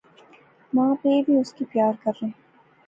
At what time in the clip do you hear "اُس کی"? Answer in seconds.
1.39-1.63